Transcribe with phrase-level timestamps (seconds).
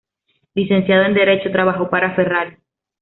[0.55, 2.57] Licenciado en derecho, trabajó para Ferrari.